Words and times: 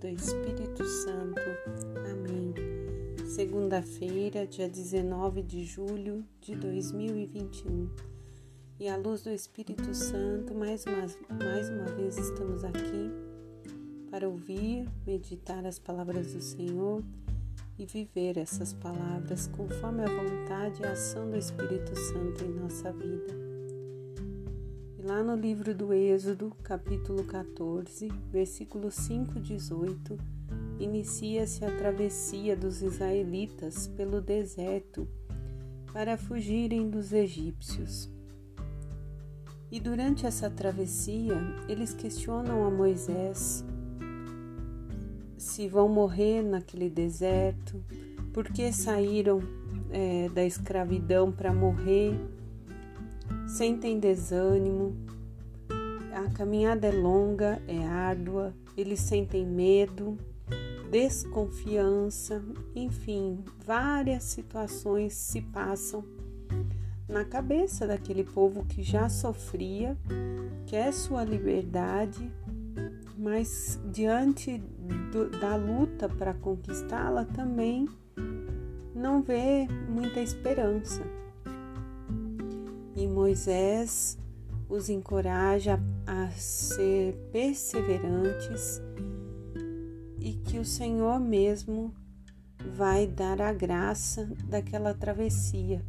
do 0.00 0.06
Espírito 0.06 0.84
Santo. 0.84 1.40
Amém. 2.08 2.54
Segunda-feira, 3.26 4.46
dia 4.46 4.68
19 4.68 5.42
de 5.42 5.64
julho 5.64 6.24
de 6.40 6.54
2021. 6.54 7.90
E 8.78 8.88
à 8.88 8.96
luz 8.96 9.22
do 9.22 9.30
Espírito 9.30 9.92
Santo, 9.92 10.54
mais 10.54 10.84
uma, 10.84 11.06
mais 11.44 11.68
uma 11.68 11.86
vez 11.96 12.16
estamos 12.16 12.62
aqui 12.62 13.10
para 14.08 14.28
ouvir, 14.28 14.88
meditar 15.04 15.66
as 15.66 15.80
palavras 15.80 16.32
do 16.32 16.40
Senhor 16.40 17.02
e 17.76 17.84
viver 17.84 18.38
essas 18.38 18.72
palavras 18.72 19.48
conforme 19.48 20.04
a 20.04 20.08
vontade 20.08 20.82
e 20.82 20.86
a 20.86 20.92
ação 20.92 21.28
do 21.28 21.36
Espírito 21.36 21.94
Santo 21.96 22.44
em 22.44 22.54
nossa 22.54 22.92
vida. 22.92 23.47
Lá 25.08 25.22
no 25.22 25.34
livro 25.34 25.74
do 25.74 25.94
Êxodo, 25.94 26.54
capítulo 26.62 27.24
14, 27.24 28.08
versículo 28.30 28.90
5, 28.90 29.40
18, 29.40 30.18
inicia-se 30.78 31.64
a 31.64 31.74
travessia 31.74 32.54
dos 32.54 32.82
israelitas 32.82 33.86
pelo 33.86 34.20
deserto 34.20 35.08
para 35.94 36.18
fugirem 36.18 36.90
dos 36.90 37.10
egípcios. 37.14 38.10
E 39.70 39.80
durante 39.80 40.26
essa 40.26 40.50
travessia, 40.50 41.36
eles 41.66 41.94
questionam 41.94 42.66
a 42.66 42.70
Moisés 42.70 43.64
se 45.38 45.68
vão 45.68 45.88
morrer 45.88 46.42
naquele 46.42 46.90
deserto, 46.90 47.82
por 48.30 48.44
que 48.44 48.70
saíram 48.74 49.40
é, 49.90 50.28
da 50.28 50.44
escravidão 50.44 51.32
para 51.32 51.50
morrer 51.50 52.14
sentem 53.48 53.98
desânimo, 53.98 54.94
a 56.12 56.30
caminhada 56.30 56.86
é 56.86 56.92
longa, 56.92 57.60
é 57.66 57.78
árdua, 57.78 58.54
eles 58.76 59.00
sentem 59.00 59.46
medo, 59.46 60.18
desconfiança, 60.90 62.44
enfim, 62.74 63.42
várias 63.64 64.24
situações 64.24 65.14
se 65.14 65.40
passam 65.40 66.04
na 67.08 67.24
cabeça 67.24 67.86
daquele 67.86 68.22
povo 68.22 68.64
que 68.66 68.82
já 68.82 69.08
sofria, 69.08 69.96
quer 70.66 70.92
sua 70.92 71.24
liberdade, 71.24 72.30
mas 73.16 73.80
diante 73.90 74.58
do, 75.10 75.30
da 75.30 75.56
luta 75.56 76.08
para 76.08 76.34
conquistá-la 76.34 77.24
também 77.24 77.88
não 78.94 79.22
vê 79.22 79.66
muita 79.88 80.20
esperança. 80.20 81.17
E 82.98 83.06
Moisés 83.06 84.18
os 84.68 84.88
encoraja 84.88 85.78
a 86.04 86.28
ser 86.32 87.14
perseverantes 87.30 88.82
e 90.20 90.32
que 90.32 90.58
o 90.58 90.64
Senhor 90.64 91.20
mesmo 91.20 91.94
vai 92.74 93.06
dar 93.06 93.40
a 93.40 93.52
graça 93.52 94.28
daquela 94.48 94.92
travessia, 94.94 95.80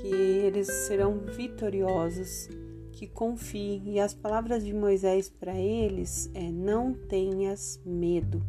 que 0.00 0.06
eles 0.06 0.68
serão 0.86 1.18
vitoriosos, 1.18 2.48
que 2.92 3.08
confiem. 3.08 3.82
E 3.94 3.98
as 3.98 4.14
palavras 4.14 4.64
de 4.64 4.72
Moisés 4.72 5.28
para 5.28 5.56
eles 5.56 6.30
é: 6.32 6.48
não 6.48 6.94
tenhas 6.94 7.80
medo. 7.84 8.40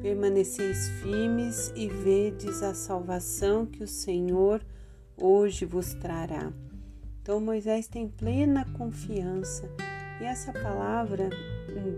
Permaneceis 0.00 0.88
firmes 1.02 1.72
e 1.74 1.88
vedes 1.88 2.62
a 2.62 2.74
salvação 2.74 3.66
que 3.66 3.82
o 3.82 3.88
Senhor 3.88 4.64
hoje 5.20 5.64
vos 5.64 5.94
trará. 5.94 6.52
Então 7.22 7.40
Moisés 7.40 7.86
tem 7.86 8.08
plena 8.08 8.64
confiança 8.72 9.70
e 10.20 10.24
essa 10.24 10.52
palavra 10.52 11.30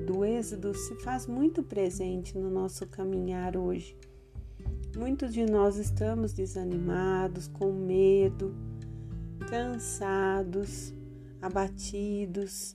do 0.06 0.24
Êxodo 0.24 0.74
se 0.74 0.94
faz 0.97 1.26
muito 1.26 1.62
presente 1.62 2.36
no 2.36 2.50
nosso 2.50 2.86
caminhar 2.86 3.56
hoje. 3.56 3.97
Muitos 4.97 5.32
de 5.32 5.47
nós 5.47 5.76
estamos 5.76 6.32
desanimados, 6.32 7.48
com 7.48 7.72
medo, 7.72 8.54
cansados, 9.48 10.92
abatidos. 11.41 12.74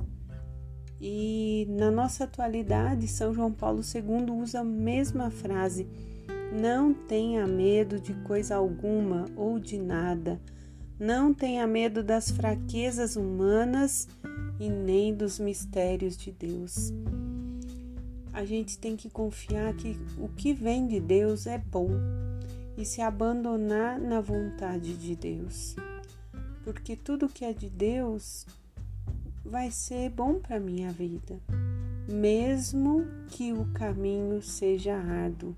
E 1.00 1.68
na 1.70 1.92
nossa 1.92 2.24
atualidade, 2.24 3.08
São 3.08 3.34
João 3.34 3.52
Paulo 3.52 3.82
II 3.82 4.32
usa 4.42 4.62
a 4.62 4.64
mesma 4.64 5.30
frase 5.30 5.88
não 6.52 6.94
tenha 6.94 7.46
medo 7.46 8.00
de 8.00 8.14
coisa 8.14 8.56
alguma 8.56 9.26
ou 9.36 9.60
de 9.60 9.78
nada. 9.78 10.40
Não 11.00 11.34
tenha 11.34 11.68
medo 11.68 12.04
das 12.04 12.32
fraquezas 12.32 13.16
humanas 13.16 14.08
e 14.60 14.70
nem 14.70 15.14
dos 15.14 15.40
mistérios 15.40 16.18
de 16.18 16.32
Deus. 16.32 16.92
A 18.34 18.46
gente 18.46 18.78
tem 18.78 18.96
que 18.96 19.10
confiar 19.10 19.74
que 19.74 20.00
o 20.18 20.30
que 20.30 20.54
vem 20.54 20.88
de 20.88 21.00
Deus 21.00 21.48
é 21.48 21.58
bom 21.58 21.90
e 22.78 22.86
se 22.86 23.02
abandonar 23.02 24.00
na 24.00 24.22
vontade 24.22 24.96
de 24.96 25.16
Deus. 25.16 25.76
Porque 26.64 26.96
tudo 26.96 27.30
que 27.30 27.46
é 27.46 27.54
de 27.54 27.70
Deus 27.70 28.46
vai 29.44 29.72
ser 29.72 30.10
bom 30.10 30.36
para 30.36 30.60
minha 30.60 30.92
vida, 30.92 31.40
mesmo 32.08 33.06
que 33.30 33.54
o 33.54 33.66
caminho 33.74 34.42
seja 34.42 34.96
árduo 34.96 35.56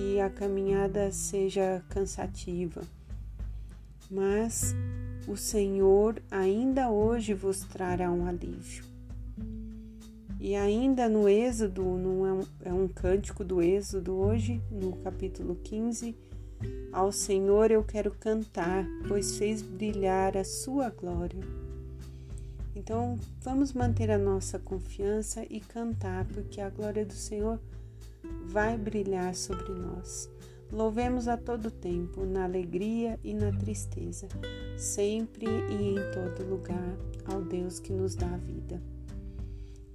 que 0.00 0.18
a 0.18 0.30
caminhada 0.30 1.12
seja 1.12 1.84
cansativa, 1.90 2.80
mas 4.10 4.74
o 5.28 5.36
Senhor 5.36 6.22
ainda 6.30 6.88
hoje 6.88 7.34
vos 7.34 7.60
trará 7.64 8.10
um 8.10 8.24
alívio. 8.26 8.82
E 10.40 10.56
ainda 10.56 11.06
no 11.06 11.28
Êxodo, 11.28 11.82
não 11.82 12.26
é, 12.26 12.70
é 12.70 12.72
um 12.72 12.88
cântico 12.88 13.44
do 13.44 13.60
Êxodo 13.60 14.14
hoje, 14.14 14.62
no 14.70 14.96
capítulo 14.96 15.54
15, 15.56 16.16
ao 16.90 17.12
Senhor 17.12 17.70
eu 17.70 17.84
quero 17.84 18.10
cantar, 18.10 18.86
pois 19.06 19.36
fez 19.36 19.60
brilhar 19.60 20.34
a 20.34 20.44
sua 20.44 20.88
glória. 20.88 21.40
Então, 22.74 23.18
vamos 23.42 23.74
manter 23.74 24.10
a 24.10 24.16
nossa 24.16 24.58
confiança 24.58 25.44
e 25.50 25.60
cantar, 25.60 26.24
porque 26.24 26.58
a 26.58 26.70
glória 26.70 27.04
do 27.04 27.12
Senhor 27.12 27.60
vai 28.44 28.76
brilhar 28.76 29.34
sobre 29.34 29.72
nós. 29.72 30.28
Louvemos 30.72 31.26
a 31.26 31.36
todo 31.36 31.70
tempo, 31.70 32.24
na 32.24 32.44
alegria 32.44 33.18
e 33.24 33.34
na 33.34 33.50
tristeza, 33.50 34.28
sempre 34.76 35.46
e 35.46 35.74
em 35.74 35.96
todo 36.12 36.48
lugar, 36.48 36.96
ao 37.24 37.42
Deus 37.42 37.80
que 37.80 37.92
nos 37.92 38.14
dá 38.14 38.32
a 38.32 38.36
vida. 38.36 38.80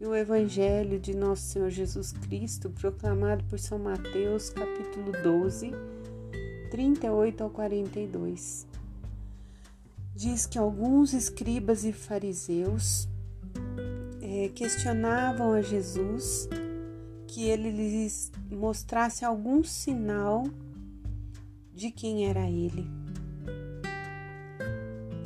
E 0.02 0.06
o 0.06 0.14
Evangelho 0.14 1.00
de 1.00 1.16
Nosso 1.16 1.44
Senhor 1.44 1.70
Jesus 1.70 2.12
Cristo, 2.12 2.70
proclamado 2.70 3.46
por 3.46 3.58
São 3.58 3.80
Mateus, 3.80 4.50
capítulo 4.50 5.14
12, 5.24 5.72
38 6.70 7.42
ao 7.42 7.50
42. 7.50 8.68
Diz 10.14 10.46
que 10.46 10.58
alguns 10.58 11.14
escribas 11.14 11.86
e 11.86 11.94
fariseus 11.94 13.08
é, 14.22 14.50
questionavam 14.50 15.54
a 15.54 15.62
Jesus 15.62 16.50
que 17.36 17.50
ele 17.50 17.70
lhes 17.70 18.32
mostrasse 18.50 19.26
algum 19.26 19.62
sinal 19.62 20.46
de 21.74 21.92
quem 21.92 22.30
era 22.30 22.50
ele. 22.50 22.88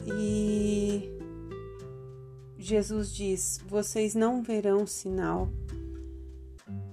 E 0.08 1.08
Jesus 2.58 3.14
diz: 3.14 3.64
Vocês 3.68 4.16
não 4.16 4.42
verão 4.42 4.88
sinal. 4.88 5.50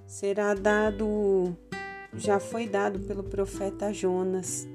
Será 0.07 0.53
dado, 0.53 1.57
já 2.13 2.39
foi 2.39 2.69
dado 2.69 3.01
pelo 3.01 3.25
profeta 3.25 3.95
Jonas. 3.95 4.69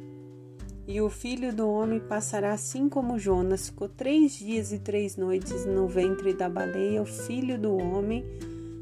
E 0.88 1.00
o 1.02 1.10
filho 1.12 1.54
do 1.54 1.70
homem 1.70 2.00
passará 2.00 2.54
assim 2.54 2.90
como 2.90 3.20
Jonas 3.20 3.70
ficou 3.70 3.88
três 3.88 4.32
dias 4.32 4.74
e 4.74 4.80
três 4.80 5.16
noites 5.16 5.68
no 5.68 5.88
ventre 5.88 6.34
da 6.34 6.50
baleia. 6.50 7.00
O 7.00 7.06
filho 7.06 7.60
do 7.60 7.78
homem 7.78 8.26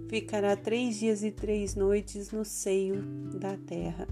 ficará 0.10 0.58
três 0.58 0.98
dias 0.98 1.24
e 1.24 1.32
três 1.32 1.76
noites 1.76 2.32
no 2.32 2.44
seio 2.44 3.02
da 3.40 3.56
terra. 3.56 4.08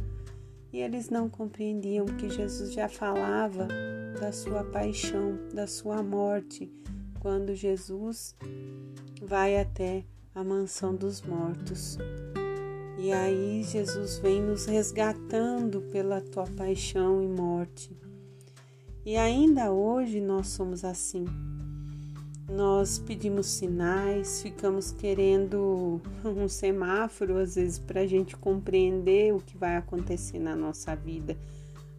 E 0.72 0.80
eles 0.80 1.10
não 1.10 1.28
compreendiam 1.28 2.06
que 2.06 2.30
Jesus 2.30 2.72
já 2.72 2.88
falava 2.88 3.68
da 4.20 4.32
sua 4.32 4.64
paixão, 4.64 5.40
da 5.52 5.66
sua 5.66 6.04
morte, 6.04 6.72
quando 7.20 7.56
Jesus 7.56 8.36
vai 9.22 9.60
até 9.60 10.06
a 10.36 10.44
mansão 10.44 10.96
dos 10.96 11.22
mortos. 11.24 11.98
E 13.00 13.12
aí 13.12 13.64
Jesus 13.64 14.20
vem 14.20 14.42
nos 14.42 14.66
resgatando 14.66 15.82
pela 15.92 16.22
tua 16.22 16.46
paixão 16.46 17.24
e 17.24 17.28
morte. 17.28 17.98
E 19.04 19.16
ainda 19.16 19.72
hoje 19.72 20.22
nós 20.22 20.48
somos 20.48 20.84
assim. 20.84 21.26
Nós 22.50 22.98
pedimos 22.98 23.48
sinais, 23.48 24.42
ficamos 24.42 24.92
querendo 24.92 26.00
um 26.24 26.48
semáforo 26.48 27.38
às 27.38 27.56
vezes 27.56 27.78
para 27.78 28.02
a 28.02 28.08
gente 28.08 28.38
compreender 28.38 29.34
o 29.34 29.40
que 29.40 29.58
vai 29.58 29.76
acontecer 29.76 30.40
na 30.40 30.56
nossa 30.56 30.96
vida. 30.96 31.38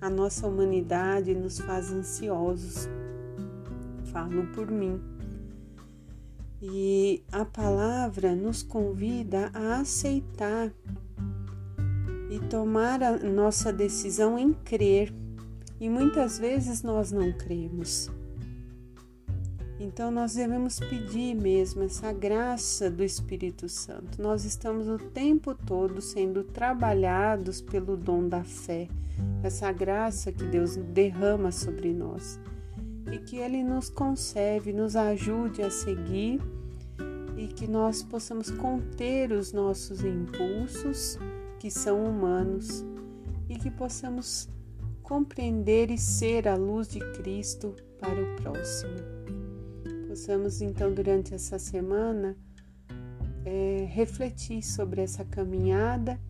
A 0.00 0.08
nossa 0.08 0.46
humanidade 0.46 1.34
nos 1.34 1.58
faz 1.58 1.92
ansiosos. 1.92 2.88
Falo 4.10 4.46
por 4.54 4.70
mim. 4.70 4.98
E 6.62 7.22
a 7.30 7.44
palavra 7.44 8.34
nos 8.34 8.62
convida 8.62 9.50
a 9.52 9.80
aceitar 9.80 10.72
e 12.30 12.38
tomar 12.48 13.02
a 13.02 13.18
nossa 13.18 13.70
decisão 13.70 14.38
em 14.38 14.54
crer. 14.54 15.12
E 15.78 15.90
muitas 15.90 16.38
vezes 16.38 16.82
nós 16.82 17.12
não 17.12 17.32
cremos. 17.32 18.10
Então 19.80 20.10
nós 20.10 20.34
devemos 20.34 20.80
pedir 20.80 21.36
mesmo 21.36 21.84
essa 21.84 22.12
graça 22.12 22.90
do 22.90 23.04
Espírito 23.04 23.68
Santo. 23.68 24.20
Nós 24.20 24.44
estamos 24.44 24.88
o 24.88 24.98
tempo 24.98 25.54
todo 25.54 26.00
sendo 26.00 26.42
trabalhados 26.42 27.60
pelo 27.60 27.96
dom 27.96 28.28
da 28.28 28.42
fé, 28.42 28.88
essa 29.42 29.70
graça 29.70 30.32
que 30.32 30.44
Deus 30.44 30.74
derrama 30.74 31.52
sobre 31.52 31.92
nós. 31.92 32.40
E 33.12 33.18
que 33.18 33.36
Ele 33.36 33.62
nos 33.62 33.88
concede, 33.88 34.72
nos 34.72 34.96
ajude 34.96 35.62
a 35.62 35.70
seguir. 35.70 36.40
E 37.36 37.46
que 37.46 37.68
nós 37.68 38.02
possamos 38.02 38.50
conter 38.50 39.30
os 39.30 39.52
nossos 39.52 40.04
impulsos 40.04 41.16
que 41.60 41.70
são 41.70 42.04
humanos. 42.04 42.84
E 43.48 43.56
que 43.56 43.70
possamos 43.70 44.48
compreender 45.04 45.88
e 45.88 45.96
ser 45.96 46.48
a 46.48 46.56
luz 46.56 46.88
de 46.88 46.98
Cristo 47.12 47.74
para 48.00 48.20
o 48.20 48.36
próximo 48.42 49.18
possamos 50.18 50.60
então 50.60 50.92
durante 50.92 51.32
essa 51.32 51.60
semana 51.60 52.36
é, 53.44 53.86
refletir 53.88 54.64
sobre 54.64 55.00
essa 55.00 55.24
caminhada 55.24 56.20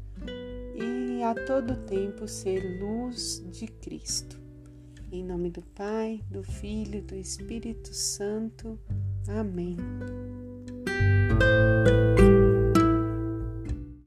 e 0.74 1.22
a 1.22 1.34
todo 1.34 1.74
tempo 1.86 2.28
ser 2.28 2.78
luz 2.82 3.42
de 3.50 3.66
Cristo. 3.66 4.38
Em 5.10 5.24
nome 5.24 5.48
do 5.48 5.62
Pai, 5.62 6.20
do 6.30 6.42
Filho, 6.42 7.00
do 7.00 7.14
Espírito 7.14 7.94
Santo. 7.94 8.78
Amém. 9.26 9.78